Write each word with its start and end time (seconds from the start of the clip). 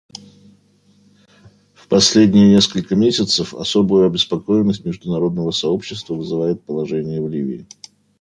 В 1.75 1.87
последние 1.87 2.49
несколько 2.49 2.95
месяцев 2.95 3.53
особую 3.53 4.07
обеспокоенность 4.07 4.83
международного 4.83 5.51
сообщества 5.51 6.15
вызывает 6.15 6.63
положение 6.63 7.21
в 7.21 7.29
Ливии. 7.29 7.67